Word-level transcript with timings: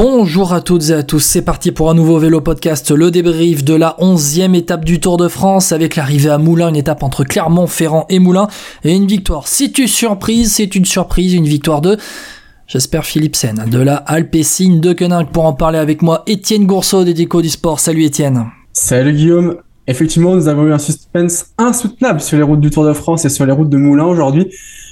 Bonjour 0.00 0.52
à 0.52 0.60
toutes 0.60 0.90
et 0.90 0.92
à 0.92 1.02
tous, 1.02 1.18
c'est 1.18 1.42
parti 1.42 1.72
pour 1.72 1.90
un 1.90 1.94
nouveau 1.94 2.20
vélo 2.20 2.40
podcast, 2.40 2.92
le 2.92 3.10
débrief 3.10 3.64
de 3.64 3.74
la 3.74 3.96
onzième 3.98 4.54
étape 4.54 4.84
du 4.84 5.00
Tour 5.00 5.16
de 5.16 5.26
France 5.26 5.72
avec 5.72 5.96
l'arrivée 5.96 6.30
à 6.30 6.38
Moulins, 6.38 6.68
une 6.68 6.76
étape 6.76 7.02
entre 7.02 7.24
Clermont-Ferrand 7.24 8.06
et 8.08 8.20
Moulins 8.20 8.46
et 8.84 8.94
une 8.94 9.08
victoire. 9.08 9.48
Si 9.48 9.72
tu 9.72 9.88
surprise, 9.88 10.52
c'est 10.52 10.76
une 10.76 10.84
surprise, 10.84 11.34
une 11.34 11.48
victoire 11.48 11.80
de 11.80 11.96
J'espère 12.68 13.04
Philipsen 13.04 13.64
de 13.68 13.80
la 13.80 13.96
Alpecin 13.96 14.78
de 14.78 14.92
Koenig 14.92 15.30
pour 15.32 15.46
en 15.46 15.52
parler 15.52 15.80
avec 15.80 16.00
moi, 16.00 16.22
Étienne 16.28 16.66
Gourceau 16.66 17.02
des 17.02 17.14
du 17.14 17.48
Sport. 17.48 17.80
Salut 17.80 18.04
Étienne. 18.04 18.46
Salut 18.72 19.14
Guillaume. 19.14 19.56
Effectivement, 19.88 20.36
nous 20.36 20.46
avons 20.46 20.68
eu 20.68 20.72
un 20.72 20.78
suspense 20.78 21.46
insoutenable 21.58 22.20
sur 22.20 22.36
les 22.36 22.44
routes 22.44 22.60
du 22.60 22.70
Tour 22.70 22.84
de 22.84 22.92
France 22.92 23.24
et 23.24 23.30
sur 23.30 23.46
les 23.46 23.52
routes 23.52 23.70
de 23.70 23.78
Moulins 23.78 24.06
aujourd'hui. 24.06 24.46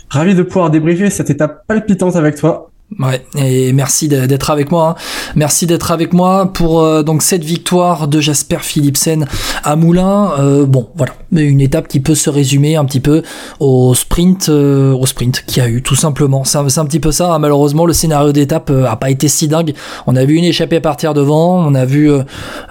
Ravi 0.08 0.34
de 0.34 0.42
pouvoir 0.42 0.70
débriefer 0.70 1.10
cette 1.10 1.30
étape 1.30 1.64
palpitante 1.68 2.16
avec 2.16 2.34
toi. 2.34 2.72
Ouais, 3.00 3.26
et 3.36 3.72
merci 3.72 4.06
d'être 4.08 4.50
avec 4.50 4.70
moi. 4.70 4.90
Hein. 4.90 5.02
Merci 5.34 5.66
d'être 5.66 5.90
avec 5.90 6.12
moi 6.12 6.52
pour 6.52 6.80
euh, 6.80 7.02
donc 7.02 7.22
cette 7.22 7.42
victoire 7.42 8.06
de 8.06 8.20
Jasper 8.20 8.58
Philipsen 8.60 9.26
à 9.64 9.74
Moulins. 9.74 10.32
Euh, 10.38 10.64
bon, 10.64 10.88
voilà, 10.94 11.12
une 11.32 11.60
étape 11.60 11.88
qui 11.88 11.98
peut 11.98 12.14
se 12.14 12.30
résumer 12.30 12.76
un 12.76 12.84
petit 12.84 13.00
peu 13.00 13.22
au 13.58 13.92
sprint, 13.94 14.48
euh, 14.48 14.92
au 14.92 15.04
sprint 15.04 15.44
qu'il 15.46 15.62
y 15.62 15.66
a 15.66 15.68
eu, 15.68 15.82
tout 15.82 15.96
simplement. 15.96 16.44
C'est 16.44 16.58
un, 16.58 16.64
un, 16.64 16.86
petit 16.86 17.00
peu 17.00 17.10
ça. 17.10 17.34
Hein. 17.34 17.38
Malheureusement, 17.40 17.86
le 17.86 17.92
scénario 17.92 18.32
d'étape 18.32 18.70
a 18.70 18.96
pas 18.96 19.10
été 19.10 19.26
si 19.26 19.48
dingue. 19.48 19.74
On 20.06 20.14
a 20.14 20.24
vu 20.24 20.36
une 20.36 20.44
échappée 20.44 20.80
partir 20.80 21.12
devant. 21.12 21.66
On 21.66 21.74
a 21.74 21.84
vu, 21.84 22.08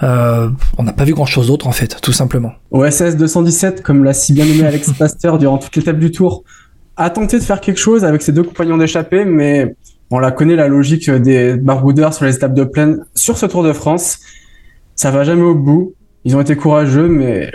on 0.02 0.82
n'a 0.82 0.92
pas 0.96 1.04
vu 1.04 1.12
grand 1.12 1.26
chose 1.26 1.48
d'autre 1.48 1.66
en 1.66 1.72
fait, 1.72 2.00
tout 2.00 2.12
simplement. 2.12 2.52
OSS 2.70 3.16
217, 3.16 3.82
comme 3.82 4.02
l'a 4.02 4.14
si 4.14 4.32
bien 4.32 4.46
nommé 4.46 4.64
Alex 4.64 4.92
Pasteur 4.98 5.38
durant 5.38 5.58
toute 5.58 5.76
l'étape 5.76 5.98
du 5.98 6.10
Tour, 6.10 6.42
a 6.96 7.10
tenté 7.10 7.38
de 7.38 7.44
faire 7.44 7.60
quelque 7.60 7.78
chose 7.78 8.04
avec 8.04 8.22
ses 8.22 8.32
deux 8.32 8.42
compagnons 8.42 8.78
d'échappée, 8.78 9.26
mais 9.26 9.76
on 10.10 10.18
la 10.18 10.30
connaît 10.30 10.56
la 10.56 10.68
logique 10.68 11.10
des 11.10 11.56
baroudeurs 11.56 12.14
sur 12.14 12.24
les 12.24 12.36
étapes 12.36 12.54
de 12.54 12.64
plaine 12.64 13.04
sur 13.14 13.38
ce 13.38 13.46
Tour 13.46 13.62
de 13.62 13.72
France. 13.72 14.20
Ça 14.94 15.10
va 15.10 15.24
jamais 15.24 15.42
au 15.42 15.54
bout. 15.54 15.94
Ils 16.24 16.36
ont 16.36 16.40
été 16.40 16.56
courageux, 16.56 17.08
mais 17.08 17.52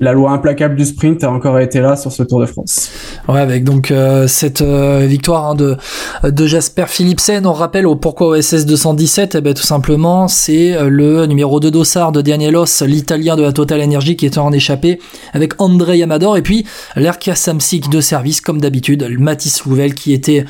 la 0.00 0.12
loi 0.12 0.30
implacable 0.30 0.76
du 0.76 0.84
sprint 0.84 1.24
a 1.24 1.30
encore 1.30 1.58
été 1.58 1.80
là 1.80 1.96
sur 1.96 2.12
ce 2.12 2.22
Tour 2.22 2.40
de 2.40 2.46
France. 2.46 2.90
Ouais, 3.28 3.40
avec 3.40 3.64
donc 3.64 3.90
euh, 3.90 4.26
cette 4.26 4.62
euh, 4.62 5.06
victoire 5.06 5.50
hein, 5.50 5.54
de 5.54 5.76
de 6.24 6.46
Jasper 6.46 6.84
Philipsen, 6.86 7.46
on 7.46 7.52
rappelle 7.52 7.86
au 7.86 7.96
pourquoi 7.96 8.38
OSS 8.38 8.66
217, 8.66 9.36
eh 9.36 9.40
ben 9.40 9.54
tout 9.54 9.62
simplement, 9.62 10.28
c'est 10.28 10.76
euh, 10.76 10.88
le 10.88 11.26
numéro 11.26 11.60
2 11.60 11.70
dossard 11.70 12.12
de 12.12 12.20
Danielos, 12.20 12.82
l'italien 12.82 13.36
de 13.36 13.42
la 13.42 13.52
Total 13.52 13.80
Energy 13.82 14.16
qui 14.16 14.26
était 14.26 14.38
en 14.38 14.52
échappée 14.52 15.00
avec 15.32 15.60
André 15.60 16.02
Amador 16.02 16.36
et 16.36 16.42
puis 16.42 16.64
l'Erka 16.96 17.34
Samsic 17.34 17.88
de 17.88 18.00
service 18.00 18.40
comme 18.40 18.60
d'habitude, 18.60 19.06
Mathis 19.18 19.64
Louvel 19.64 19.94
qui 19.94 20.12
était 20.12 20.44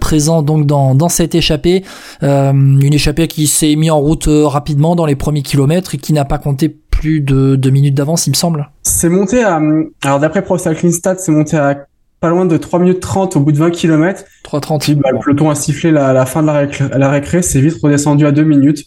présent 0.00 0.42
donc 0.42 0.66
dans 0.66 0.94
dans 0.94 1.08
cette 1.08 1.34
échappée, 1.34 1.84
une 2.22 2.92
échappée 2.92 3.28
qui 3.28 3.46
s'est 3.46 3.76
mis 3.76 3.90
en 3.90 3.98
route 3.98 4.28
rapidement 4.28 4.96
dans 4.96 5.06
les 5.06 5.16
premiers 5.16 5.42
kilomètres 5.42 5.94
et 5.94 5.98
qui 5.98 6.12
n'a 6.12 6.24
pas 6.24 6.38
compté 6.38 6.76
plus 7.04 7.20
de 7.20 7.54
deux 7.56 7.68
minutes 7.68 7.94
d'avance, 7.94 8.26
il 8.26 8.30
me 8.30 8.34
semble. 8.34 8.70
C'est 8.82 9.10
monté 9.10 9.42
à, 9.42 9.60
alors 10.04 10.20
d'après 10.20 10.40
Pro 10.40 10.56
Cycling 10.56 10.90
Stats, 10.90 11.18
c'est 11.18 11.32
monté 11.32 11.54
à 11.54 11.86
pas 12.20 12.30
loin 12.30 12.46
de 12.46 12.56
3 12.56 12.78
minutes 12.78 13.00
30 13.00 13.36
au 13.36 13.40
bout 13.40 13.52
de 13.52 13.58
20 13.58 13.72
km. 13.72 14.24
3.30. 14.42 14.94
Bah, 14.94 15.10
le 15.12 15.18
peloton 15.18 15.50
a 15.50 15.54
sifflé 15.54 15.90
la, 15.90 16.24
fin 16.24 16.40
de 16.40 16.46
la, 16.46 17.10
récré, 17.10 17.42
c'est 17.42 17.60
vite 17.60 17.74
redescendu 17.82 18.24
à 18.24 18.32
2 18.32 18.42
minutes. 18.44 18.86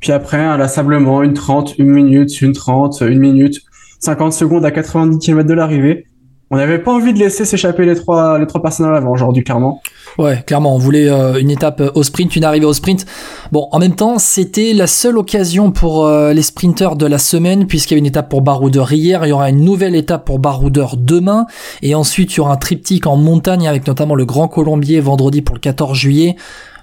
Puis 0.00 0.10
après, 0.10 0.38
inlassablement, 0.38 1.22
une 1.22 1.34
30, 1.34 1.76
une 1.76 1.90
minute, 1.90 2.40
une 2.40 2.54
30, 2.54 3.02
une 3.02 3.18
minute, 3.18 3.60
50 3.98 4.32
secondes 4.32 4.64
à 4.64 4.70
90 4.70 5.18
km 5.18 5.46
de 5.46 5.52
l'arrivée 5.52 6.06
on 6.50 6.56
n'avait 6.56 6.80
pas 6.80 6.92
envie 6.92 7.12
de 7.12 7.18
laisser 7.18 7.44
s'échapper 7.44 7.86
les 7.86 7.94
trois 7.94 8.38
les 8.38 8.46
trois 8.46 8.60
personnes 8.60 8.86
à 8.86 8.90
l'avant 8.90 9.12
aujourd'hui 9.12 9.44
clairement. 9.44 9.80
Ouais, 10.18 10.42
clairement, 10.46 10.74
on 10.74 10.78
voulait 10.78 11.08
euh, 11.08 11.38
une 11.40 11.50
étape 11.50 11.80
euh, 11.80 11.90
au 11.94 12.02
sprint, 12.02 12.34
une 12.36 12.44
arrivée 12.44 12.66
au 12.66 12.72
sprint. 12.72 13.06
Bon, 13.52 13.68
en 13.70 13.78
même 13.78 13.94
temps, 13.94 14.18
c'était 14.18 14.72
la 14.72 14.86
seule 14.86 15.16
occasion 15.16 15.70
pour 15.70 16.04
euh, 16.04 16.32
les 16.32 16.42
sprinteurs 16.42 16.96
de 16.96 17.06
la 17.06 17.18
semaine 17.18 17.66
puisqu'il 17.66 17.94
y 17.94 17.94
avait 17.94 18.00
une 18.00 18.06
étape 18.06 18.28
pour 18.28 18.42
baroudeur 18.42 18.92
hier, 18.92 19.24
il 19.24 19.28
y 19.28 19.32
aura 19.32 19.50
une 19.50 19.64
nouvelle 19.64 19.94
étape 19.94 20.24
pour 20.24 20.38
baroudeur 20.38 20.96
demain 20.96 21.46
et 21.82 21.94
ensuite 21.94 22.34
il 22.34 22.38
y 22.38 22.40
aura 22.40 22.52
un 22.52 22.56
triptyque 22.56 23.06
en 23.06 23.16
montagne 23.16 23.68
avec 23.68 23.86
notamment 23.86 24.14
le 24.14 24.24
Grand 24.24 24.48
Colombier 24.48 25.00
vendredi 25.00 25.42
pour 25.42 25.54
le 25.54 25.60
14 25.60 25.96
juillet. 25.96 26.36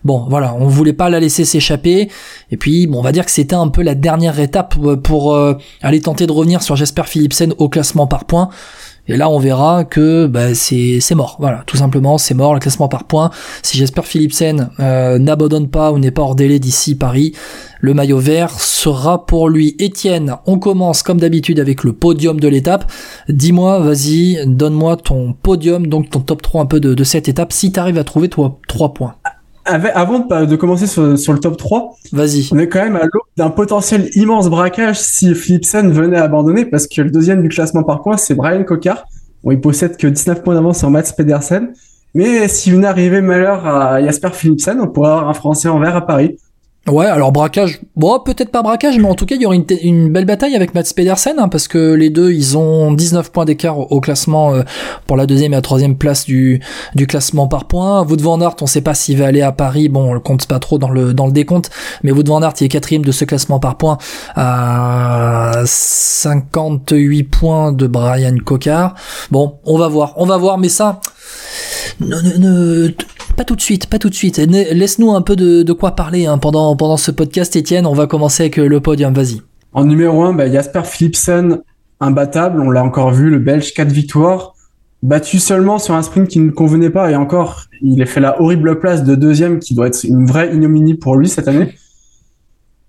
Bon, 0.04 0.26
voilà, 0.30 0.56
on 0.56 0.68
voulait 0.68 0.94
pas 0.94 1.10
la 1.10 1.20
laisser 1.20 1.44
s'échapper. 1.44 2.10
Et 2.52 2.56
puis, 2.56 2.88
bon, 2.88 3.00
on 3.00 3.02
va 3.02 3.12
dire 3.12 3.26
que 3.26 3.32
c'était 3.32 3.56
un 3.56 3.68
peu 3.68 3.82
la 3.82 3.96
dernière 3.96 4.40
étape 4.40 4.76
pour, 5.04 5.38
aller 5.82 6.02
tenter 6.02 6.28
de 6.28 6.32
revenir 6.32 6.62
sur 6.62 6.76
Jesper 6.76 7.04
Philipsen 7.06 7.54
au 7.58 7.68
classement 7.68 8.08
par 8.08 8.24
points. 8.24 8.50
Et 9.08 9.18
là, 9.18 9.30
on 9.30 9.40
verra 9.40 9.86
que 9.86 10.28
bah, 10.28 10.54
c'est 10.54 11.16
mort. 11.16 11.38
Voilà, 11.40 11.64
tout 11.66 11.78
simplement, 11.78 12.18
c'est 12.18 12.34
mort. 12.34 12.54
Le 12.54 12.60
classement 12.60 12.88
par 12.88 13.06
points. 13.06 13.32
Si 13.64 13.78
j'espère 13.78 14.06
Philipsen 14.06 14.70
euh, 14.80 15.18
n'abandonne 15.18 15.70
pas 15.70 15.92
ou 15.92 16.00
n'est 16.00 16.12
pas 16.12 16.22
hors 16.22 16.36
délai 16.36 16.60
d'ici 16.60 16.96
Paris, 16.96 17.34
le 17.80 17.94
maillot 17.94 18.20
vert 18.20 18.60
sera 18.60 19.26
pour 19.26 19.50
lui. 19.50 19.76
Étienne, 19.80 20.36
on 20.46 20.60
commence 20.60 21.04
comme 21.04 21.20
d'habitude 21.20 21.60
avec 21.60 21.84
le 21.84 21.94
podium 21.94 22.40
de 22.40 22.48
l'étape. 22.48 22.92
Dis-moi, 23.30 23.80
vas-y, 23.80 24.40
donne-moi 24.46 24.98
ton 24.98 25.34
podium, 25.34 25.88
donc 25.88 26.10
ton 26.10 26.20
top 26.20 26.42
3 26.42 26.62
un 26.62 26.66
peu 26.66 26.80
de, 26.80 26.94
de 26.94 27.04
cette 27.04 27.30
étape, 27.30 27.54
si 27.54 27.72
tu 27.72 27.80
arrives 27.80 27.98
à 27.98 28.04
trouver 28.04 28.30
toi 28.30 28.60
3 28.68 28.94
points 28.94 29.16
avant 29.68 30.20
de, 30.20 30.56
commencer 30.56 30.88
sur, 30.88 31.34
le 31.34 31.40
top 31.40 31.58
3, 31.58 31.96
Vas-y. 32.14 32.50
on 32.52 32.58
est 32.58 32.68
quand 32.68 32.84
même 32.84 32.96
à 32.96 33.04
l'aube 33.04 33.28
d'un 33.36 33.50
potentiel 33.50 34.10
immense 34.16 34.50
braquage 34.50 35.00
si 35.00 35.36
Philipsen 35.36 35.92
venait 35.92 36.18
à 36.18 36.24
abandonner, 36.24 36.66
parce 36.66 36.88
que 36.88 37.02
le 37.02 37.12
deuxième 37.12 37.42
du 37.42 37.50
classement 37.50 37.84
par 37.84 38.02
points, 38.02 38.18
c'est 38.18 38.36
Brian 38.36 38.64
Cocard. 38.64 39.06
Bon, 39.44 39.52
il 39.52 39.62
possède 39.62 39.98
que 39.98 40.08
19 40.08 40.44
points 40.44 40.56
d'avance 40.56 40.80
sur 40.80 40.90
Mats 40.90 41.14
Pedersen. 41.16 41.74
Mais 42.14 42.48
si 42.48 42.72
venait 42.72 42.88
arriver 42.88 43.22
malheur 43.22 43.68
à 43.68 44.02
Jasper 44.02 44.30
Philipsen, 44.34 44.80
on 44.82 44.88
pourrait 44.88 45.10
avoir 45.10 45.30
un 45.30 45.34
Français 45.34 45.70
en 45.70 45.80
vert 45.80 45.96
à 45.96 46.06
Paris. 46.06 46.38
Ouais, 46.88 47.06
alors 47.06 47.34
braquage, 47.34 47.82
bon, 47.98 48.18
peut-être 48.22 48.50
pas 48.50 48.62
braquage, 48.62 48.98
mais 48.98 49.10
en 49.10 49.14
tout 49.14 49.26
cas, 49.26 49.36
il 49.36 49.42
y 49.42 49.46
aurait 49.46 49.58
une, 49.58 50.10
belle 50.10 50.24
bataille 50.24 50.56
avec 50.56 50.74
Mats 50.74 50.94
Pedersen, 50.96 51.36
hein, 51.38 51.50
parce 51.50 51.68
que 51.68 51.94
les 51.94 52.10
deux, 52.10 52.32
ils 52.32 52.58
ont 52.58 52.94
19 52.94 53.30
points 53.32 53.44
d'écart 53.44 53.92
au, 53.92 54.00
classement 54.00 54.54
euh, 54.54 54.64
pour 55.06 55.18
la 55.18 55.26
deuxième 55.26 55.52
et 55.52 55.58
la 55.58 55.62
troisième 55.62 55.98
place 55.98 56.24
du, 56.26 56.62
classement 57.10 57.50
par 57.50 57.66
points. 57.66 58.04
Wout 58.04 58.22
van 58.22 58.40
Aert, 58.40 58.56
on 58.62 58.68
sait 58.68 58.80
pas 58.80 58.94
s'il 58.94 59.18
va 59.18 59.26
aller 59.26 59.42
à 59.42 59.52
Paris, 59.52 59.90
bon, 59.90 60.12
on 60.12 60.14
le 60.14 60.22
compte 60.22 60.48
pas 60.48 60.60
trop 60.60 60.78
dans 60.78 60.90
le, 60.90 61.14
décompte, 61.32 61.72
mais 62.04 62.12
Wout 62.12 62.26
van 62.26 62.42
Aert, 62.42 62.54
il 62.62 62.66
est 62.66 62.70
quatrième 62.70 63.04
de 63.04 63.12
ce 63.12 63.26
classement 63.26 63.60
par 63.60 63.76
points 63.76 63.98
à 64.36 65.64
58 65.66 67.24
points 67.24 67.74
de 67.74 67.86
Brian 67.88 68.38
Cocard. 68.46 68.96
Bon, 69.30 69.60
on 69.66 69.78
va 69.78 69.90
voir, 69.90 70.14
on 70.16 70.26
va 70.26 70.38
voir, 70.38 70.58
mais 70.58 70.70
ça, 70.70 71.02
ne, 72.00 72.16
ne, 72.38 72.94
pas 73.38 73.46
tout 73.46 73.56
de 73.56 73.62
suite, 73.62 73.86
pas 73.88 74.00
tout 74.00 74.10
de 74.10 74.16
suite. 74.16 74.38
Laisse-nous 74.40 75.12
un 75.12 75.22
peu 75.22 75.36
de, 75.36 75.72
quoi 75.72 75.92
parler 75.92 76.26
hein, 76.26 76.40
pendant, 76.40 76.98
ce 76.98 77.12
podcast, 77.12 77.56
Étienne. 77.56 77.86
On 77.86 77.94
va 77.94 78.08
commencer 78.08 78.44
avec 78.44 78.58
euh, 78.58 78.68
le 78.68 78.82
podium, 78.82 79.14
vas-y. 79.14 79.42
En 79.74 79.86
numéro 79.86 80.24
1, 80.24 80.34
bah, 80.34 80.52
Jasper 80.52 80.82
Philipsen, 80.84 81.60
imbattable, 82.00 82.60
on 82.60 82.72
l'a 82.72 82.84
encore 82.84 83.12
vu, 83.12 83.30
le 83.30 83.38
Belge, 83.38 83.74
4 83.74 83.90
victoires. 83.90 84.56
Battu 85.04 85.38
seulement 85.38 85.78
sur 85.78 85.94
un 85.94 86.02
sprint 86.02 86.28
qui 86.28 86.40
ne 86.40 86.50
convenait 86.50 86.90
pas, 86.90 87.12
et 87.12 87.16
encore, 87.16 87.66
il 87.84 88.02
a 88.02 88.08
fait 88.08 88.20
la 88.20 88.42
horrible 88.42 88.80
place 88.80 89.04
de 89.04 89.14
deuxième 89.14 89.60
qui 89.60 89.76
doit 89.76 89.88
être 89.88 90.04
une 90.04 90.26
vraie 90.26 90.52
ignominie 90.52 90.96
pour 90.96 91.16
lui 91.16 91.30
cette 91.30 91.48
année. 91.48 91.76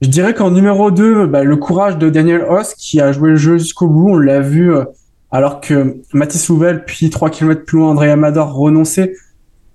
Je 0.01 0.09
dirais 0.09 0.33
qu'en 0.33 0.51
numéro 0.51 0.91
2, 0.91 1.27
bah, 1.27 1.45
le 1.45 1.57
courage 1.57 1.99
de 1.99 2.09
Daniel 2.09 2.47
Hoss 2.49 2.73
qui 2.75 3.03
a 3.03 3.13
joué 3.13 3.31
le 3.31 3.37
jeu 3.37 3.59
jusqu'au 3.59 3.89
bout, 3.89 4.13
on 4.13 4.17
l'a 4.17 4.41
vu 4.41 4.75
euh, 4.75 4.85
alors 5.31 5.61
que 5.61 5.99
Mathis 6.15 6.49
Louvel, 6.49 6.87
puis 6.87 7.11
3 7.11 7.29
km 7.29 7.67
plus 7.67 7.79
loin, 7.79 7.91
André 7.91 8.11
Amador 8.11 8.55
renonçait. 8.55 9.13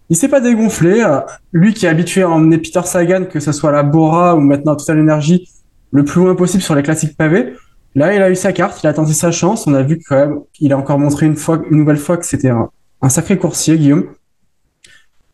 Il 0.10 0.16
s'est 0.16 0.28
pas 0.28 0.42
dégonflé. 0.42 1.06
Lui 1.52 1.74
qui 1.74 1.86
est 1.86 1.90
habitué 1.90 2.24
à 2.24 2.30
emmener 2.30 2.58
Peter 2.58 2.82
Sagan, 2.84 3.26
que 3.26 3.40
ce 3.40 3.52
soit 3.52 3.72
la 3.72 3.84
Bora 3.84 4.36
ou 4.36 4.40
maintenant 4.40 4.76
Total 4.76 5.00
Energy, 5.00 5.50
le 5.92 6.04
plus 6.04 6.22
loin 6.22 6.36
possible 6.36 6.62
sur 6.62 6.76
les 6.76 6.84
classiques 6.84 7.16
pavés. 7.16 7.54
Là, 7.96 8.14
il 8.14 8.22
a 8.22 8.30
eu 8.30 8.36
sa 8.36 8.52
carte, 8.54 8.82
il 8.84 8.88
a 8.88 8.94
tenté 8.94 9.14
sa 9.14 9.32
chance. 9.32 9.68
On 9.68 9.74
a 9.74 9.84
vu 9.84 10.00
quand 10.08 10.16
même, 10.16 10.40
il 10.60 10.74
a 10.74 10.78
encore 10.78 11.00
montré 11.00 11.26
une 11.26 11.36
fois, 11.36 11.62
une 11.70 11.78
nouvelle 11.78 11.98
fois 11.98 12.18
que 12.18 12.26
c'était 12.26 12.50
un, 12.50 12.70
sacré 13.10 13.38
coursier, 13.38 13.78
Guillaume. 13.78 14.06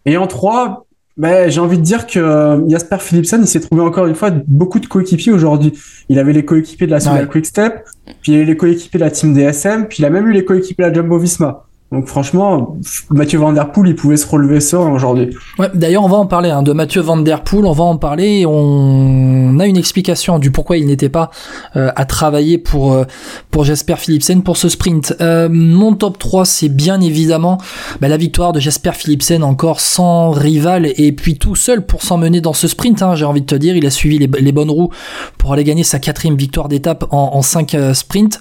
Et 0.06 0.18
en 0.18 0.28
3, 0.28 0.86
ben, 1.16 1.50
j'ai 1.50 1.62
envie 1.62 1.78
de 1.78 1.84
dire 1.84 2.08
que 2.08 2.20
euh, 2.20 2.68
Jasper 2.70 2.98
Philipsen, 3.00 3.42
il 3.42 3.48
s'est 3.48 3.60
trouvé 3.60 3.82
encore 3.82 4.08
une 4.08 4.16
fois 4.16 4.32
beaucoup 4.48 4.80
de 4.80 4.88
coéquipiers 4.88 5.32
aujourd'hui. 5.32 5.74
Il 6.10 6.20
avait 6.20 6.34
les 6.34 6.44
coéquipiers 6.44 6.88
de 6.88 6.92
la 6.92 7.00
Quick 7.00 7.30
Quickstep, 7.30 7.86
puis 8.22 8.34
il 8.34 8.42
les 8.42 8.58
coéquipiers 8.58 9.00
de 9.00 9.06
la 9.06 9.12
team 9.12 9.34
DSM, 9.34 9.88
puis 9.88 10.00
il 10.00 10.06
a 10.06 10.10
même 10.10 10.28
eu 10.28 10.34
les 10.34 10.44
coéquipiers 10.44 10.86
de 10.86 10.90
la 10.90 10.94
Jumbo 10.94 11.18
Visma. 11.18 11.66
Donc 11.92 12.06
franchement, 12.06 12.78
Mathieu 13.10 13.40
Van 13.40 13.52
Der 13.52 13.72
Poel, 13.72 13.90
il 13.90 13.96
pouvait 13.96 14.16
se 14.16 14.28
relever 14.28 14.60
ça 14.60 14.80
aujourd'hui. 14.80 15.36
Ouais, 15.58 15.72
d'ailleurs, 15.74 16.04
on 16.04 16.08
va 16.08 16.18
en 16.18 16.28
parler 16.28 16.52
hein, 16.52 16.62
de 16.62 16.72
Mathieu 16.72 17.02
Van 17.02 17.18
Der 17.18 17.44
Poel, 17.44 17.66
on 17.66 17.72
va 17.72 17.84
en 17.84 17.98
parler. 17.98 18.46
On 18.46 19.58
a 19.60 19.66
une 19.66 19.76
explication 19.76 20.38
du 20.38 20.52
pourquoi 20.52 20.78
il 20.78 20.86
n'était 20.86 21.10
pas 21.10 21.32
euh, 21.76 21.92
à 21.96 22.06
travailler 22.06 22.60
pour 22.60 22.94
euh, 22.94 23.06
pour 23.50 23.64
Jasper 23.64 23.96
Philipsen 23.96 24.44
pour 24.44 24.56
ce 24.56 24.70
sprint. 24.70 25.16
Euh, 25.20 25.50
mon 25.52 25.96
top 25.96 26.20
3, 26.20 26.46
c'est 26.46 26.70
bien 26.70 27.02
évidemment 27.02 27.58
bah, 28.02 28.08
la 28.08 28.18
victoire 28.18 28.54
de 28.54 28.60
Jasper 28.60 28.92
Philipsen 28.94 29.44
encore 29.44 29.80
sans 29.80 30.30
rival 30.30 30.94
et 30.96 31.12
puis 31.12 31.40
tout 31.40 31.56
seul 31.56 31.84
pour 31.84 32.04
s'emmener 32.04 32.40
dans 32.40 32.54
ce 32.54 32.68
sprint. 32.68 33.02
Hein, 33.02 33.16
J'ai 33.16 33.26
envie 33.26 33.42
de 33.42 33.48
te 33.48 33.56
dire, 33.56 33.76
il 33.76 33.88
a 33.88 33.90
suivi 33.90 34.20
les, 34.20 34.52
bonnes 34.52 34.70
roues 34.70 34.92
pour 35.40 35.54
aller 35.54 35.64
gagner 35.64 35.84
sa 35.84 35.98
quatrième 35.98 36.38
victoire 36.38 36.68
d'étape 36.68 37.06
en, 37.10 37.32
en 37.34 37.42
5 37.42 37.76
sprints. 37.94 38.40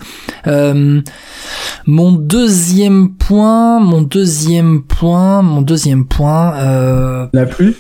mon 1.87 2.13
deuxième 2.13 3.15
point 3.15 3.38
mon 3.39 4.03
deuxième 4.03 4.83
point, 4.83 5.43
mon 5.43 5.63
deuxième 5.63 6.07
point. 6.07 6.55
Euh... 6.57 7.27
La 7.33 7.47
pluie. 7.47 7.77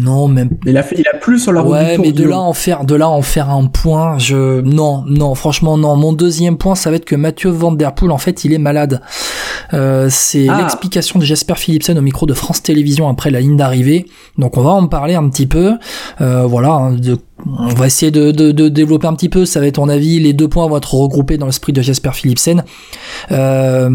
Non, 0.00 0.28
même. 0.28 0.50
Il 0.64 0.76
a 0.76 0.82
fait, 0.82 0.96
il 0.98 1.08
a 1.08 1.16
plus 1.18 1.40
sur 1.40 1.52
la 1.52 1.60
route 1.60 1.72
ouais, 1.72 1.96
du 1.96 2.02
mais 2.02 2.12
de 2.12 2.24
là 2.24 2.38
en 2.38 2.52
faire, 2.52 2.84
de 2.84 2.94
là 2.94 3.08
en 3.08 3.22
faire 3.22 3.50
un 3.50 3.66
point, 3.66 4.18
je, 4.18 4.60
non, 4.60 5.02
non, 5.06 5.34
franchement, 5.34 5.76
non. 5.76 5.96
Mon 5.96 6.12
deuxième 6.12 6.56
point, 6.56 6.74
ça 6.74 6.90
va 6.90 6.96
être 6.96 7.04
que 7.04 7.16
Mathieu 7.16 7.50
Van 7.50 7.72
Der 7.72 7.94
Poel, 7.94 8.12
en 8.12 8.18
fait, 8.18 8.44
il 8.44 8.52
est 8.52 8.58
malade. 8.58 9.00
Euh, 9.74 10.08
c'est 10.10 10.48
Ah. 10.48 10.58
l'explication 10.62 11.18
de 11.18 11.24
Jasper 11.24 11.54
Philipsen 11.56 11.98
au 11.98 12.02
micro 12.02 12.26
de 12.26 12.34
France 12.34 12.62
Télévisions 12.62 13.08
après 13.08 13.30
la 13.30 13.40
ligne 13.40 13.56
d'arrivée. 13.56 14.06
Donc, 14.38 14.56
on 14.56 14.62
va 14.62 14.70
en 14.70 14.86
parler 14.86 15.14
un 15.14 15.28
petit 15.28 15.46
peu. 15.46 15.74
Euh, 16.20 16.44
voilà, 16.46 16.70
hein, 16.72 16.92
de- 16.92 17.18
on 17.46 17.68
va 17.68 17.86
essayer 17.86 18.10
de, 18.10 18.30
de, 18.32 18.50
de 18.50 18.68
développer 18.68 19.06
un 19.06 19.14
petit 19.14 19.28
peu. 19.28 19.44
Ça 19.46 19.60
va 19.60 19.66
être 19.66 19.76
ton 19.76 19.88
avis. 19.88 20.18
Les 20.18 20.32
deux 20.32 20.48
points 20.48 20.66
vont 20.66 20.76
être 20.76 20.92
regroupés 20.94 21.36
dans 21.38 21.46
le 21.46 21.52
sprint 21.52 21.76
de 21.76 21.82
Jasper 21.82 22.10
Philipsen. 22.12 22.64
Euh, 23.30 23.88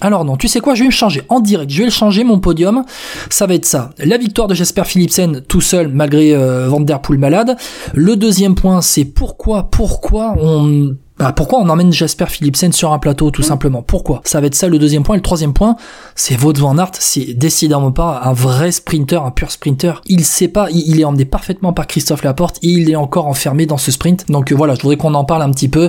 alors 0.00 0.24
non, 0.24 0.36
tu 0.36 0.48
sais 0.48 0.60
quoi, 0.60 0.74
je 0.74 0.80
vais 0.80 0.86
me 0.86 0.92
changer 0.92 1.22
en 1.28 1.40
direct. 1.40 1.70
Je 1.70 1.78
vais 1.78 1.84
le 1.86 1.90
changer 1.90 2.24
mon 2.24 2.38
podium. 2.38 2.84
Ça 3.30 3.46
va 3.46 3.54
être 3.54 3.64
ça. 3.64 3.90
La 3.98 4.18
victoire 4.18 4.48
de 4.48 4.54
Jasper 4.54 4.84
Philipsen 4.84 5.40
tout 5.48 5.60
seul 5.60 5.88
malgré 5.88 6.34
euh, 6.34 6.68
Van 6.68 6.80
Der 6.80 7.00
Poel 7.00 7.18
malade. 7.18 7.56
Le 7.94 8.16
deuxième 8.16 8.54
point, 8.54 8.82
c'est 8.82 9.04
pourquoi, 9.04 9.64
pourquoi 9.70 10.34
on 10.40 10.90
bah, 11.18 11.32
pourquoi 11.32 11.60
on 11.60 11.68
emmène 11.68 11.92
Jasper 11.92 12.26
Philipsen 12.26 12.72
sur 12.72 12.92
un 12.92 12.98
plateau, 12.98 13.30
tout 13.30 13.42
simplement? 13.42 13.82
Pourquoi? 13.82 14.20
Ça 14.24 14.40
va 14.40 14.48
être 14.48 14.54
ça 14.54 14.68
le 14.68 14.78
deuxième 14.78 15.02
point. 15.02 15.14
Et 15.14 15.18
le 15.18 15.22
troisième 15.22 15.54
point, 15.54 15.76
c'est 16.14 16.42
Wout 16.42 16.58
van 16.58 16.76
Aert. 16.76 16.92
C'est 16.98 17.32
décidément 17.32 17.90
pas 17.92 18.20
un 18.24 18.32
vrai 18.32 18.70
sprinter, 18.70 19.24
un 19.24 19.30
pur 19.30 19.50
sprinter. 19.50 20.02
Il 20.06 20.24
sait 20.24 20.48
pas, 20.48 20.68
il, 20.70 20.86
il 20.86 21.00
est 21.00 21.04
emmené 21.04 21.24
parfaitement 21.24 21.72
par 21.72 21.86
Christophe 21.86 22.22
Laporte 22.22 22.58
et 22.62 22.68
il 22.68 22.90
est 22.90 22.96
encore 22.96 23.26
enfermé 23.28 23.64
dans 23.64 23.78
ce 23.78 23.90
sprint. 23.90 24.28
Donc 24.30 24.52
euh, 24.52 24.54
voilà, 24.54 24.74
je 24.74 24.82
voudrais 24.82 24.96
qu'on 24.96 25.14
en 25.14 25.24
parle 25.24 25.42
un 25.42 25.50
petit 25.50 25.68
peu. 25.68 25.84